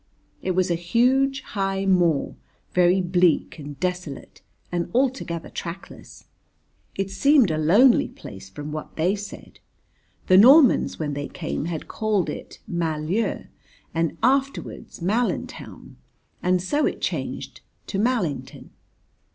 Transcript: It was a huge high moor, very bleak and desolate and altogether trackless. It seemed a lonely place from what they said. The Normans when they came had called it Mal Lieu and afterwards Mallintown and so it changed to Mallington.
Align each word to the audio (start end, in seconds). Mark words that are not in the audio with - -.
It 0.41 0.55
was 0.55 0.71
a 0.71 0.73
huge 0.73 1.41
high 1.41 1.85
moor, 1.85 2.33
very 2.73 3.01
bleak 3.01 3.59
and 3.59 3.79
desolate 3.79 4.41
and 4.71 4.89
altogether 4.95 5.49
trackless. 5.51 6.25
It 6.95 7.11
seemed 7.11 7.51
a 7.51 7.57
lonely 7.59 8.07
place 8.07 8.49
from 8.49 8.71
what 8.71 8.95
they 8.95 9.15
said. 9.15 9.59
The 10.25 10.37
Normans 10.39 10.97
when 10.97 11.13
they 11.13 11.27
came 11.27 11.65
had 11.65 11.87
called 11.87 12.31
it 12.31 12.57
Mal 12.67 12.99
Lieu 13.01 13.45
and 13.93 14.17
afterwards 14.23 15.01
Mallintown 15.03 15.97
and 16.41 16.63
so 16.63 16.87
it 16.87 16.99
changed 16.99 17.61
to 17.85 17.99
Mallington. 17.99 18.71